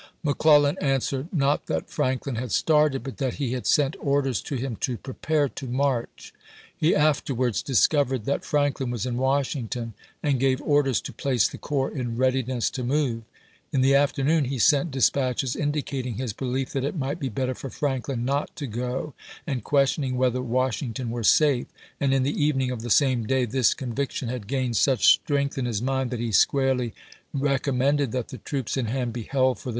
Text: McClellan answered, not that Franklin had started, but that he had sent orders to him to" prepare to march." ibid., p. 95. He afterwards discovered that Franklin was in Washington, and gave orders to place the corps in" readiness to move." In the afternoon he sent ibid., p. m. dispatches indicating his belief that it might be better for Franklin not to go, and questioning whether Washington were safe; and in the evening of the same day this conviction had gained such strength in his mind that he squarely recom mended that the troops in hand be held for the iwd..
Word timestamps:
McClellan 0.23 0.79
answered, 0.79 1.31
not 1.31 1.67
that 1.67 1.87
Franklin 1.91 2.33
had 2.35 2.51
started, 2.51 3.03
but 3.03 3.17
that 3.17 3.35
he 3.35 3.51
had 3.51 3.67
sent 3.67 3.95
orders 3.99 4.41
to 4.41 4.55
him 4.55 4.75
to" 4.77 4.97
prepare 4.97 5.47
to 5.47 5.67
march." 5.67 6.33
ibid., 6.33 6.81
p. 6.81 6.87
95. 6.87 6.89
He 6.89 6.95
afterwards 6.95 7.61
discovered 7.61 8.25
that 8.25 8.43
Franklin 8.43 8.89
was 8.89 9.05
in 9.05 9.17
Washington, 9.17 9.93
and 10.23 10.39
gave 10.39 10.59
orders 10.63 11.01
to 11.01 11.13
place 11.13 11.47
the 11.47 11.59
corps 11.59 11.91
in" 11.95 12.17
readiness 12.17 12.71
to 12.71 12.83
move." 12.83 13.21
In 13.71 13.81
the 13.81 13.93
afternoon 13.93 14.45
he 14.45 14.57
sent 14.57 14.85
ibid., 14.85 14.85
p. 14.85 14.87
m. 14.87 14.91
dispatches 14.91 15.55
indicating 15.55 16.15
his 16.15 16.33
belief 16.33 16.71
that 16.73 16.83
it 16.83 16.97
might 16.97 17.19
be 17.19 17.29
better 17.29 17.53
for 17.53 17.69
Franklin 17.69 18.25
not 18.25 18.55
to 18.55 18.65
go, 18.65 19.13
and 19.45 19.63
questioning 19.63 20.17
whether 20.17 20.41
Washington 20.41 21.11
were 21.11 21.21
safe; 21.23 21.67
and 21.99 22.11
in 22.11 22.23
the 22.23 22.43
evening 22.43 22.71
of 22.71 22.81
the 22.81 22.89
same 22.89 23.27
day 23.27 23.45
this 23.45 23.75
conviction 23.75 24.29
had 24.29 24.47
gained 24.47 24.77
such 24.77 25.05
strength 25.05 25.59
in 25.59 25.65
his 25.65 25.79
mind 25.79 26.09
that 26.09 26.19
he 26.19 26.31
squarely 26.31 26.95
recom 27.35 27.75
mended 27.75 28.11
that 28.11 28.29
the 28.29 28.39
troops 28.39 28.75
in 28.75 28.87
hand 28.87 29.13
be 29.13 29.21
held 29.21 29.59
for 29.59 29.69
the 29.69 29.69
iwd.. 29.69 29.69